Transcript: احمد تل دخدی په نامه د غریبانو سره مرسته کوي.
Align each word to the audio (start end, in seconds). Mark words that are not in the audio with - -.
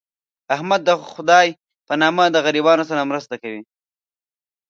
احمد 0.55 0.81
تل 0.83 0.87
دخدی 0.91 1.47
په 1.87 1.93
نامه 2.01 2.25
د 2.31 2.35
غریبانو 2.45 2.83
سره 2.89 3.07
مرسته 3.11 3.35
کوي. 3.41 3.61